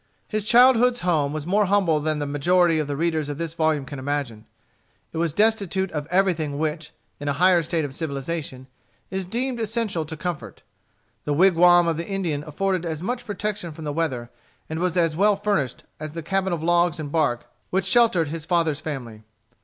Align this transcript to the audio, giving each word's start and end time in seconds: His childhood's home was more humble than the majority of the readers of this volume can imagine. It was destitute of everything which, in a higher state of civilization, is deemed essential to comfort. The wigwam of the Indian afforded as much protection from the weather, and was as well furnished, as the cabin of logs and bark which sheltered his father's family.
His 0.27 0.45
childhood's 0.45 1.01
home 1.01 1.31
was 1.31 1.45
more 1.45 1.65
humble 1.65 1.99
than 1.99 2.17
the 2.17 2.25
majority 2.25 2.79
of 2.79 2.87
the 2.87 2.97
readers 2.97 3.29
of 3.29 3.37
this 3.37 3.53
volume 3.53 3.85
can 3.85 3.99
imagine. 3.99 4.47
It 5.13 5.17
was 5.19 5.31
destitute 5.31 5.91
of 5.91 6.07
everything 6.07 6.57
which, 6.57 6.89
in 7.19 7.27
a 7.27 7.33
higher 7.33 7.61
state 7.61 7.85
of 7.85 7.93
civilization, 7.93 8.65
is 9.11 9.27
deemed 9.27 9.59
essential 9.59 10.03
to 10.07 10.17
comfort. 10.17 10.63
The 11.25 11.35
wigwam 11.35 11.87
of 11.87 11.97
the 11.97 12.07
Indian 12.07 12.43
afforded 12.47 12.83
as 12.83 13.03
much 13.03 13.27
protection 13.27 13.73
from 13.73 13.83
the 13.85 13.93
weather, 13.93 14.31
and 14.67 14.79
was 14.79 14.97
as 14.97 15.15
well 15.15 15.35
furnished, 15.35 15.83
as 15.99 16.13
the 16.13 16.23
cabin 16.23 16.51
of 16.51 16.63
logs 16.63 16.99
and 16.99 17.11
bark 17.11 17.45
which 17.69 17.85
sheltered 17.85 18.29
his 18.29 18.43
father's 18.43 18.79
family. 18.79 19.21